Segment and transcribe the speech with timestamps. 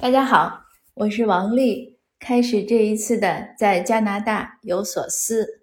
[0.00, 1.96] 大家好，我是王丽。
[2.18, 5.62] 开始这一次的在加拿大有所思。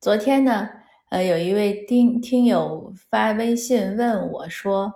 [0.00, 0.68] 昨天呢，
[1.10, 4.92] 呃，有一位听听友发微信问我说，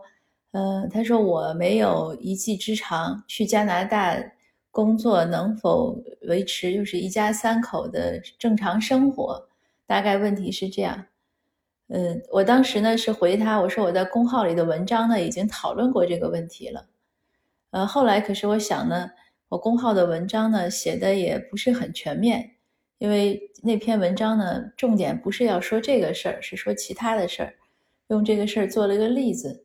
[0.52, 4.16] 呃，他说我没有一技之长，去加拿大
[4.70, 9.48] 工作能否维持就是一家三口的正常生活？
[9.86, 11.06] 大概问题是这样。
[11.88, 16.86] 嗯，我当时呢是回他，我说我在公号里的文章呢已经讨论过这个问题了。
[17.70, 19.08] 呃，后来可是我想呢，
[19.48, 22.56] 我公号的文章呢写的也不是很全面，
[22.98, 27.54] 因为那篇文章呢重点不是要说这个事儿，是说其他的事儿，
[28.08, 29.64] 用这个事儿做了一个例子。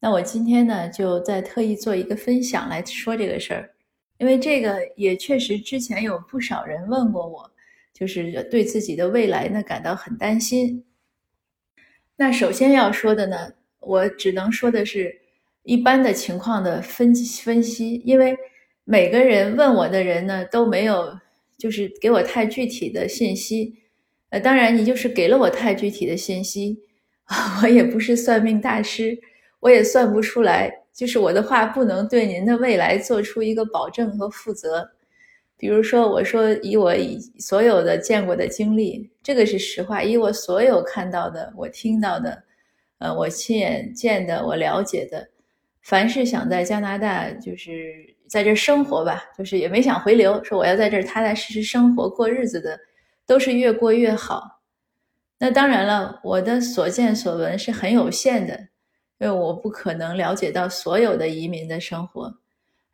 [0.00, 3.70] 那我今天呢就在特意做一个分享来说这个事儿，
[4.18, 7.50] 因为这个也确实之前有不少人问过我，
[7.94, 10.84] 就是对自己的未来呢感到很担心。
[12.16, 15.22] 那首先要说的呢，我只能说的是。
[15.66, 18.36] 一般的情况的分析分析，因为
[18.84, 21.18] 每个人问我的人呢都没有，
[21.58, 23.74] 就是给我太具体的信息。
[24.30, 26.78] 呃，当然你就是给了我太具体的信息，
[27.62, 29.18] 我也不是算命大师，
[29.58, 30.72] 我也算不出来。
[30.94, 34.88] 就是我的话不能对您的未来做出一个保证和负责。
[35.58, 36.94] 比如说，我说以我
[37.38, 40.02] 所有的见过的经历，这个是实话。
[40.02, 42.44] 以我所有看到的，我听到的，
[42.98, 45.28] 呃，我亲眼见的，我了解的。
[45.86, 52.76] 凡是想在加拿大，就是在这生活吧，就是也没想回流，说我要在这踏踏实实生活过日子的，
[53.24, 54.62] 都是越过越好。
[55.38, 58.58] 那当然了，我的所见所闻是很有限的，
[59.20, 62.36] 因为我不可能了解到所有的移民的生活，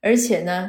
[0.02, 0.68] 而且呢，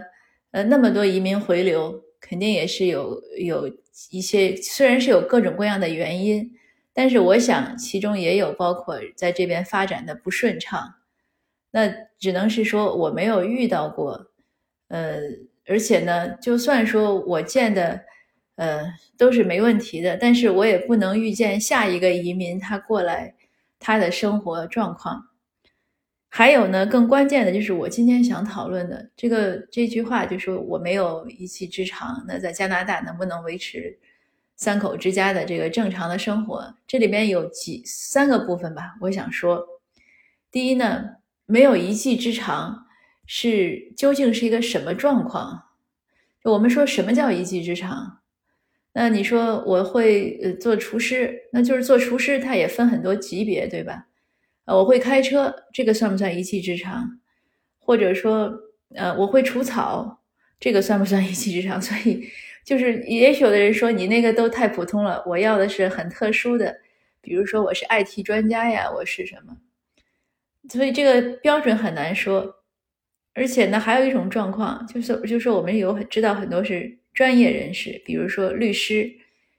[0.52, 3.68] 呃，那么多移民回流，肯定也是有有
[4.12, 6.50] 一些，虽然是有各种各样的原因，
[6.94, 10.96] 但是我想其中也有包括在这边发展的不顺畅。
[11.76, 14.28] 那只能是说我没有遇到过，
[14.90, 15.18] 呃，
[15.66, 18.00] 而且呢，就算说我见的，
[18.58, 18.86] 呃，
[19.18, 23.34] 都是没问题的，但是我也不能预见下一个移民他过来
[23.80, 25.30] 他的生活状况。
[26.30, 33.98] 还有呢，更关键的就是我今天想讨论的这个这句话，就说我没有一技之长，那在加拿大能不能维持
[34.56, 36.76] 三口之家的这个正常的生活？
[36.86, 39.66] 这里边有几三个部分吧，我想说，
[40.52, 41.23] 第一呢。
[41.46, 42.86] 没有一技之长
[43.26, 45.64] 是究竟是一个什么状况？
[46.44, 48.20] 我们说什么叫一技之长？
[48.94, 54.08] 那你说我会呃做厨师，那就是做厨师，它也分很多级别，对吧？
[54.66, 57.20] 呃，我会开车，这个算不算一技之长？
[57.80, 58.54] 或者说，
[58.96, 60.22] 呃，我会除草，
[60.60, 61.82] 这个算不算一技之长？
[61.82, 62.30] 所以，
[62.64, 66.78] 就是也许有的人说你那个都太普通了，我要的是很特殊的，
[67.20, 69.58] 比如说我是 IT 专家呀，我是什么？
[70.70, 72.64] 所以这个标准很难说，
[73.34, 79.12] 而且呢，还有一种状况，就是就是我们有知道很多是专业人士，比如说律师、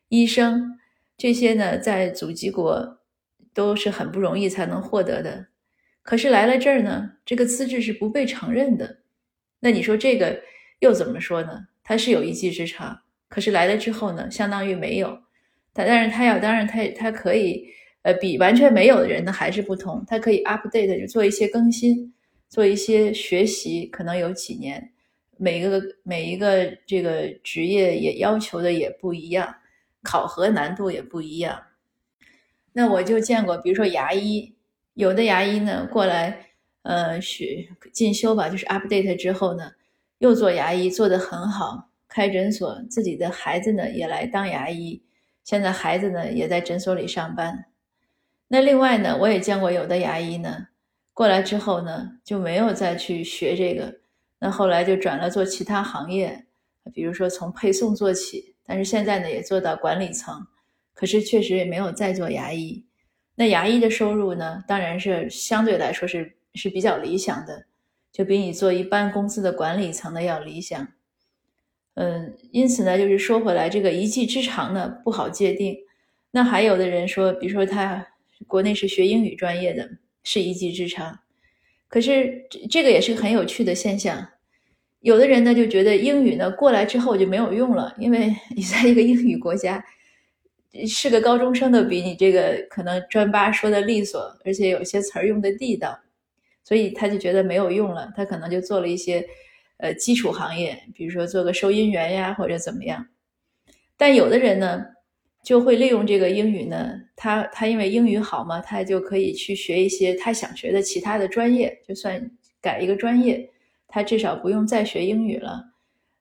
[0.09, 0.79] 医生
[1.19, 3.01] 这些呢，在祖籍国
[3.53, 5.49] 都是很不容易才能获得的。
[6.03, 9.01] 可是来了这儿呢，这个资质是不被承认的。
[9.61, 10.41] 那你说这个
[10.81, 11.67] 又怎么说呢？
[11.83, 15.21] 他是有一技之长，可是来了之后呢，相当于没有。
[15.75, 17.69] 但但是他要，当然他他可以。
[18.05, 22.13] 呃，比完全没有的人呢还是不同，他可以 update 就做一些更新，
[22.51, 24.93] 做一些学习，可能有几年，
[25.39, 29.55] 每个每一个这个职业也要求的也不一样，
[30.03, 31.63] 考核难度也不一样。
[32.75, 34.55] 那我就见过，比如说牙医，
[34.93, 36.51] 有的牙医呢过来，
[36.83, 39.73] 呃，学进修吧，就是 update 之后呢，
[40.19, 45.03] 又做牙医，做得很好，开诊所，自己的孩子呢也来当牙医，
[45.43, 47.65] 现在孩子呢也在诊所里上班。
[48.55, 50.69] 那另外呢，我也见过有的牙医呢，
[51.13, 53.97] 过来之后呢，就没有再去学这个，
[54.39, 56.47] 那后来就转了做其他行业，
[56.93, 60.47] 比如说从配送做起，但是现在呢也做到管理层，
[60.95, 62.85] 可是确实也没有再做牙医。
[63.35, 67.67] 那牙医的收入呢，当然是相对来说是是比较理想的，
[68.13, 70.87] 就比你做一般公司的管理层的要理想。
[71.95, 75.77] 嗯，因此呢，就是说回来，这个一技之长呢不好界定。
[76.31, 78.07] 那还有的人说，比如说他。
[78.47, 79.89] 国内是学英语专业的，
[80.23, 81.21] 是一技之长。
[81.89, 84.29] 可是这这个也是很有趣的现象。
[85.01, 89.85] 有的人呢就觉得英语呢过来之后就没有用了，因为你在一个英语国家，
[90.87, 95.99] 是个高中生都比你这个可能专八说的利索，而且有些词儿用的地道，
[96.65, 98.13] 所以他就觉得没有用了。
[98.17, 99.27] 他可能就做了一些
[99.79, 103.07] 呃基础行业，比如说做个收银员呀或者怎么样。
[103.97, 104.87] 但有的人呢。
[105.45, 112.31] 就会利用这个英语呢，他他因为英语好嘛，他就可以去学一些他想学的其他的专业，就算
[112.61, 113.51] 改一个专业，
[113.87, 115.65] 他至少不用再学英语了，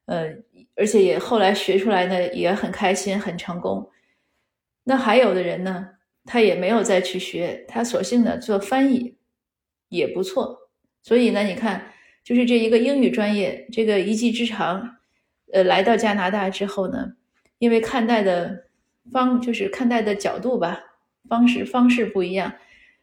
[0.05, 0.29] 呃，
[0.75, 3.89] 而且也后来学出来呢也很开心，很成功。
[4.83, 5.87] 那还有的人呢，
[6.25, 9.17] 他也没有再去学，他索性呢做翻译
[9.89, 10.69] 也不错。
[11.01, 11.91] 所以呢，你看，
[12.23, 14.97] 就是这一个英语专业，这个一技之长，
[15.51, 17.13] 呃，来到加拿大之后呢，
[17.57, 18.67] 因为看待的
[19.11, 20.79] 方就是看待的角度吧，
[21.27, 22.53] 方式方式不一样，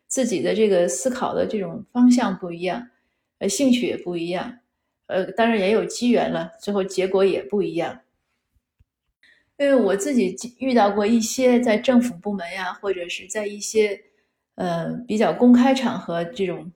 [0.07, 2.89] 自己的这个思考的这种方向不一样，
[3.39, 4.59] 呃，兴趣也不一样，
[5.07, 8.01] 呃，当然也有机缘了，最后结果也不一样。
[9.59, 14.01] 因为我自己遇到过一些在政府部门呀，或者是在一些
[14.55, 16.73] 呃比较公开场合这种，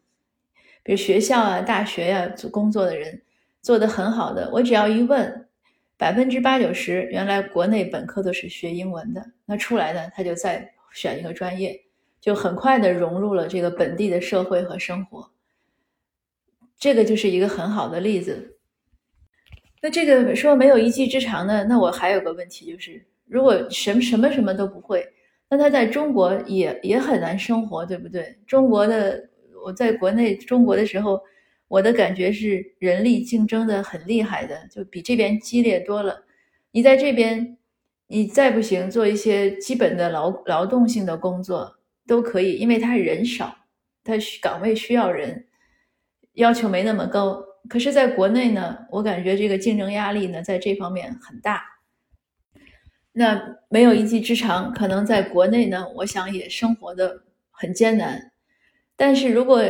[0.83, 3.23] 比如学校啊、大学呀做工作的人，
[3.63, 4.51] 做得很好的。
[4.53, 5.44] 我只要一问，
[5.97, 11.81] 百分之八九十原来国内本科都是学英文的，那出来呢他就再选一个专业，
[12.21, 15.31] 就很快的融入了这个本地的社会和生活。
[16.77, 18.59] 这个就是一个很好的例子。
[19.81, 21.65] 那这个说没有一技之长呢？
[21.65, 25.07] 那我还有个问题就是，如果什么什么什么都不会，
[25.49, 28.37] 那他在中国也也很难生活，对不对？
[28.47, 29.29] 中国的
[29.65, 31.21] 我在国内中国的时候，
[31.75, 36.25] 我的感觉是人力竞争的很厉害的，就比这边激烈多了。
[36.71, 37.59] 你在这边，
[38.07, 43.57] 你再不行做一些基本的劳劳动性的工作都可以，因为他人少，
[44.05, 45.47] 他岗位需要人，
[46.35, 47.45] 要求没那么高。
[47.69, 51.61] 可是，在国内呢，我感觉这个竞争压力呢，在这方面很大。
[53.11, 58.31] 那没有一技之长，可能在国内呢，我想也生活的很艰难。
[58.95, 59.65] 但是如果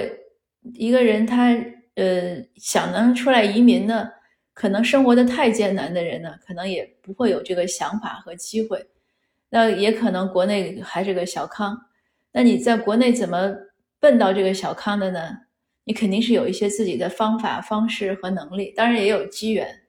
[0.74, 1.54] 一个人他
[1.94, 4.10] 呃想能出来移民呢，
[4.52, 8.86] 可能生活的太艰难的人呢，可能也不会有这个想法和机会。
[9.50, 11.86] 那也可能国内还是个小康。
[12.32, 13.54] 那你在国内怎么
[14.00, 15.38] 奔到这个小康的呢？
[15.84, 19.82] 你肯定是有一些自己的方法、方式和能力，当然也有机缘。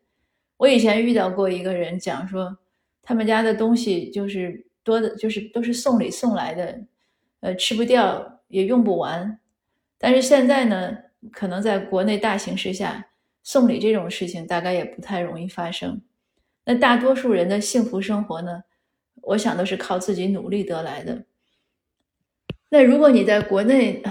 [0.58, 2.58] 我以前遇到过一个人讲说，
[3.02, 6.82] 他们家的东西就是多的，就是都是送礼送来的，
[7.40, 9.40] 呃，吃不掉也用不完。
[9.98, 10.98] 但是现在呢，
[11.32, 13.08] 可能在国内大形势下，
[13.44, 16.02] 送礼这种事情大概也不太容易发生。
[16.66, 18.64] 那大多数人的幸福生活呢，
[19.22, 21.26] 我想都是靠自己努力得来的。
[22.70, 24.02] 那如果你在国内，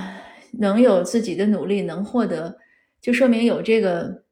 [0.52, 2.58] 能有自己的努力，能获得，
[3.00, 4.22] 就说明有这个，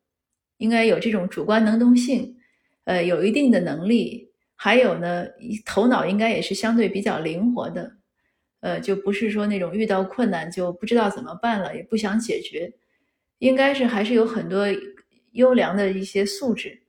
[0.58, 2.36] 应该有这种主观能动性，
[2.84, 5.26] 呃，有一定的能力，还有呢，
[5.64, 7.96] 头脑应该也是相对比较灵活的，
[8.62, 12.72] 呃，就不是说那种遇到困难就不知道怎么办了，也不想解决，
[13.38, 14.66] 应该是还是有很多
[15.32, 16.82] 优良的一些素质。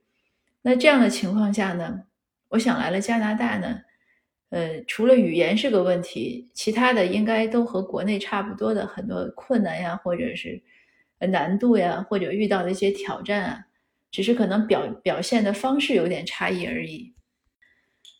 [0.62, 2.04] 那这样的情况下呢，
[2.50, 3.80] 我想来了加拿大呢。
[4.50, 10.62] 呃，除了语言是个问题，其他的应该都和国内差不多的很多困难呀，或者是
[11.18, 13.66] 难度呀，或者遇到的一些挑战啊，
[14.12, 17.12] 只是可能表表现的方式有点差异而已。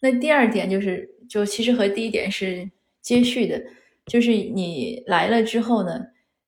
[0.00, 2.68] 那第二点就是，就其实和第一点是
[3.04, 3.62] 接续的，
[4.06, 6.00] 就是你来了之后呢，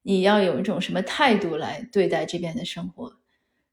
[0.02, 3.12] 你要有一种什么态度来对待这边的生活。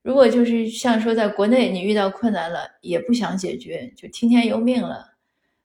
[0.02, 5.14] 如果就是像说在国内你遇到困难了也不想解决，就听天由命了。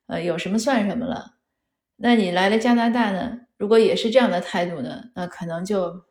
[0.06, 1.34] 呃，有什么算什么了？
[1.96, 3.40] 那你来了加拿大呢？
[3.56, 6.04] 如果也是这样的态度呢，那可能就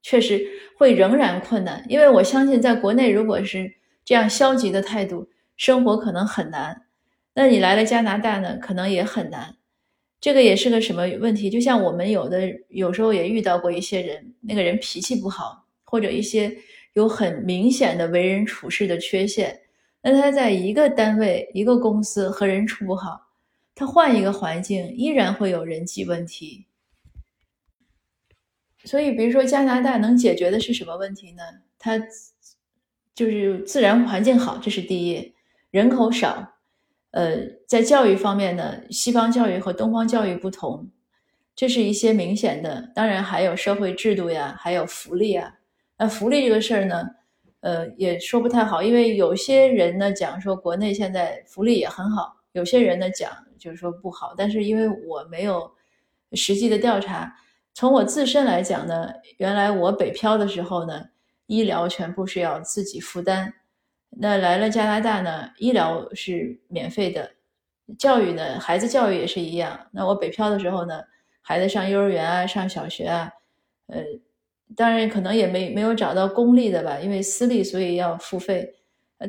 [0.00, 0.46] 确实
[0.78, 1.84] 会仍然困难。
[1.88, 3.74] 因为我相信，在国内如果是
[4.04, 6.86] 这样消极的态度，生活可能很难。
[7.34, 9.56] 那你来了加拿大呢，可能也很难。
[10.22, 11.50] 这个也是个什么问题？
[11.50, 16.56] 就像我们有的有时候也遇到过一些人，那个人脾气不好，或者一些
[16.92, 19.62] 有很明显的为人处事的缺陷，
[20.00, 23.20] 那他在一个单位、一个公司和人处不好。
[23.74, 26.66] 他换一个环境，依然会有人际问题。
[28.84, 31.42] 所以，比如说加拿大能解决的是什么问题呢？
[31.80, 32.00] 它
[33.12, 35.32] 就是自然环境好，这是第一；
[35.72, 36.54] 人口少，
[37.12, 40.90] 呃，在教育方面呢，西方教育和东方教育不同，
[41.54, 42.90] 这是一些明显的。
[42.94, 45.54] 当然，还有社会制度呀，还有福利啊。
[45.96, 47.08] 那福利这个事儿呢，
[47.60, 53.30] 呃，也说不太好，因为有些人呢讲说国内现在福利也很好，有些人呢讲。
[53.62, 55.72] 就是说不好，但是因为我没有
[56.32, 57.32] 实际的调查，
[57.72, 61.00] 从我自身来讲呢，原来我北漂的时候呢，
[61.46, 63.54] 医疗全部是要自己负担。
[64.18, 67.30] 那来了加拿大呢，医疗是免费的，
[67.98, 69.88] 教育呢，孩子教育也是一样。
[69.90, 71.02] 那我北漂的时候呢，
[71.40, 73.30] 孩子上幼儿园啊，上小学啊，
[73.86, 74.02] 呃，
[74.76, 78.74] 当然可能也没没有找到公立的吧，因为私立所以要付费。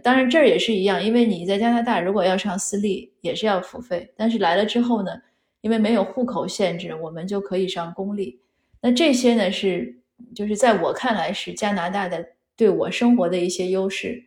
[0.03, 4.11] 当然，这儿也是一样，因为你在加拿大如果要上私立，也是要付费。
[4.17, 5.11] 但是来了之后呢，
[5.61, 8.41] 因为没有户口限制，我们就可以上公立。
[8.81, 9.95] 那这些呢，是
[10.35, 12.25] 就是在我看来是加拿大的
[12.57, 14.25] 对我生活的一些优势。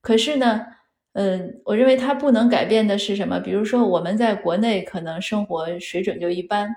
[0.00, 0.66] 可是呢，
[1.12, 3.38] 嗯，我认为它不能改变的是什么？
[3.40, 6.68] 比如说我们在国内可能生活水准就一般，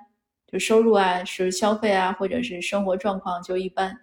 [0.51, 3.99] 就收入啊，是消费啊，或者是生活状况就一般。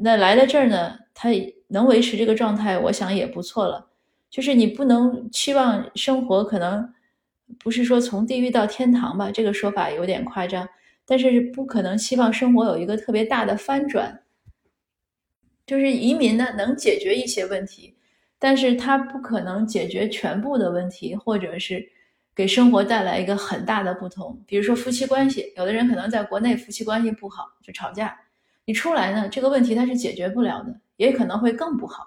[0.00, 1.28] 那来了这儿呢，他
[1.68, 3.90] 能维持这个状态，我想也不错了。
[4.30, 6.92] 就是你不能期望生活可能
[7.58, 10.68] 不是说从地狱到天堂吧，这个说法有点夸张。
[11.04, 14.22] 但是不可能期望生活有一个特别大的翻转。
[15.66, 17.94] 就是移民呢，能解决一些问题，
[18.38, 21.86] 但是它不可能解决全部的问题，或者是
[22.34, 24.40] 给生活带来一个很大的不同。
[24.46, 28.18] 比如说夫妻关系，有的人可能在国内夫妻关系不好就吵架。
[28.64, 32.06] 你出来呢，这个问题它是解决不了的，也可能会更不好。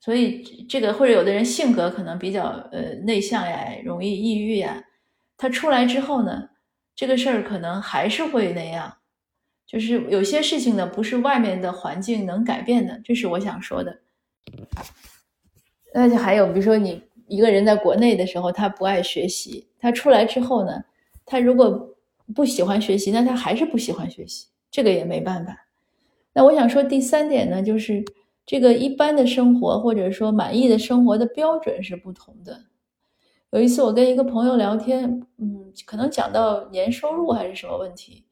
[0.00, 4.84] 所以这个或者有的人性格可能比较呃内向呀，容易抑郁呀，
[5.36, 6.50] 他出来之后呢，
[6.94, 8.96] 这个事儿可能还是会那样。
[9.66, 14.00] 就是有些事情呢，不是外面的环境能改变的，这是我想说的。
[15.92, 20.84] 那就还有，比如说你一个人在国内的时候，他不爱学习，他出来之后呢，
[21.24, 21.94] 他如果
[22.34, 24.48] 不喜欢学习，那他还是不喜欢学习。
[24.70, 25.68] 这个也没办法。
[26.32, 28.04] 那我想说第三点呢，就是
[28.44, 32.64] 这个一般的生活或者说满意的生活的标准是不同的。
[33.50, 38.24] 有一次我跟一个朋友聊天，嗯，可能讲到年收入还是什么问题，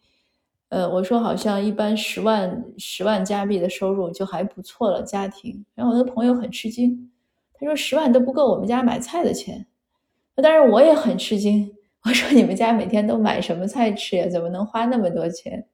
[0.73, 5.63] 呃，我说好像一般十万十万加币的收入就还不错了，家庭。
[5.75, 7.13] 然后我那朋友很吃惊，
[7.53, 9.67] 他说十万都不够我们家买菜的钱。
[10.35, 11.71] 那当然我也很吃惊，
[12.07, 14.27] 我说你们家每天都买什么菜吃呀？
[14.31, 15.67] 怎么能花那么多钱？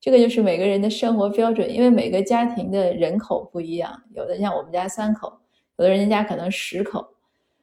[0.00, 5.32] 这个就是每个人的生活标准，因为每个家庭的人口不一样，有的像我们家三口，
[5.78, 7.06] 有的人家可能十口，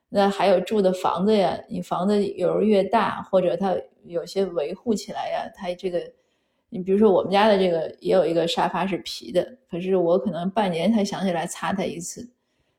[0.07, 5.99] 那还有住的房子呀，你房子有时候越大，或者它有些维护起来呀，它这个，
[6.73, 12.27] 你比如说我们家的这个也有一个沙发是皮的，可是我可能半年才想起来擦它一次，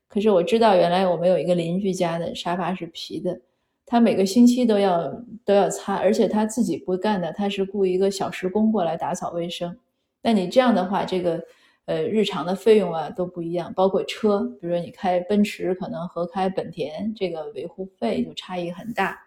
[0.08, 3.40] 可是我知道原来我们有一个邻居家的沙发是皮的。
[3.86, 5.08] 他每个星期都要
[5.44, 9.76] 都要擦，而且他自己不干的，他是雇一个小时工过来打扫卫生。
[10.22, 11.40] 那你这样的话，这个
[11.84, 19.20] 呃日常的费用啊都不一样，包括车，比如说你开奔驰可能和开本田，这个维护费就差异很大。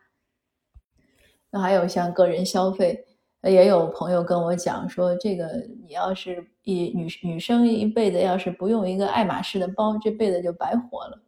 [1.49, 3.05] 那还有像个人消费，
[3.43, 5.47] 也有朋友跟我讲说，这个
[5.85, 11.19] 你要是一女女生一辈子要是不用一个爱马仕的包，这辈子就白活了。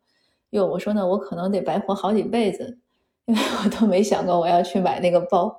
[0.50, 2.78] 哟，我说呢，我可能得白活好几辈子。
[3.26, 5.56] 因为我都没想过我要去买那个包，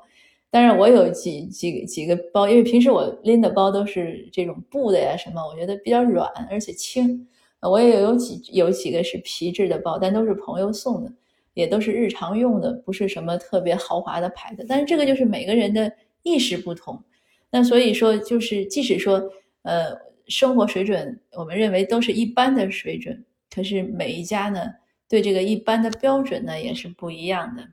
[0.51, 7.29] 但是我有几几几个包，因为平时我拎的包都是这种布的呀什么，我觉得比较软而且轻。
[7.61, 11.13] 我也有几有几个是皮质的包，但都是朋友送的，
[11.55, 14.67] 也都是日常用的，不是什么特别豪华的牌子。
[14.69, 15.93] 但是这个就是每个人的
[16.23, 17.03] 意识不同，
[17.51, 19.31] 那所以说就是即使说
[19.63, 19.97] 呃
[20.29, 23.25] 生活水准我们认为都是一般的水准，
[23.55, 24.75] 可是每一家呢。
[25.09, 27.67] 对这个一般的标准呢，也是不一样的。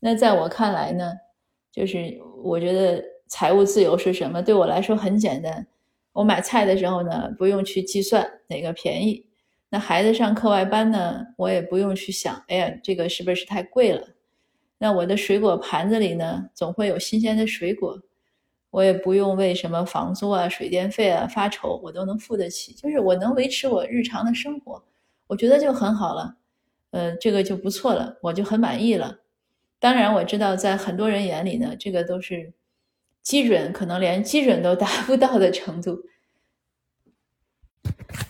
[0.00, 1.12] 那在我看来呢，
[1.70, 4.42] 就是我觉得财务自由是什么？
[4.42, 5.64] 对我来说很简单，
[6.12, 9.24] 我买菜的时候呢，不用去计算哪个便宜；
[9.70, 14.08] 那孩子上课外班呢，我也不用去想，哎呀，这个是不是太贵了？
[14.82, 17.96] 那我的水果盘子里呢，总会有新鲜的水果，
[18.68, 24.82] 我也不用为什么房租啊、水电费啊发愁，我都能付得起，就是我能维持我日常的生活。
[25.28, 26.34] 我觉得就很好了，
[26.90, 29.20] 呃，这个就不错了，我就很满意了。
[29.78, 32.52] 当然，我知道在很多人眼里呢，这个都是
[33.22, 35.96] 基准，可能连基准都达不到的程度。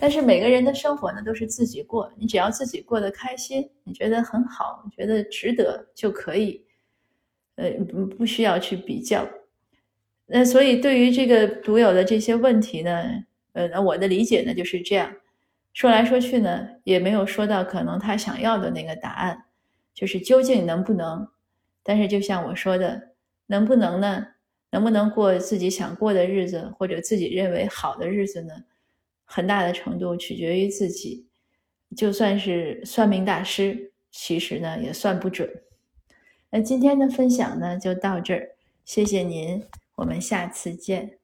[0.00, 6.64] 但是每个人的生活呢，都是自己过，你只要自己过得开心，你觉得很好，觉得值得就可以，
[7.56, 9.28] 呃，不不需要去比较。
[10.26, 15.12] 那所以对于这个独有的这些问题呢，呃，那我的理解呢就是这样。
[15.72, 19.44] 说来说去呢，也没有说到可能他想要的那个答案，
[19.94, 21.28] 就是究竟能不能？
[21.82, 23.10] 但是就像我说的，
[23.46, 24.26] 能不能呢？
[24.70, 28.54] 能不能过自己想过的日子，或者自己认为好的日子呢？
[29.34, 31.26] 很大的程度取决于自己。
[31.96, 35.48] 就算是算命大师，其实呢也算不准。
[36.50, 38.50] 那今天的分享呢就到这儿，
[38.84, 41.21] 谢谢您，我们下次见。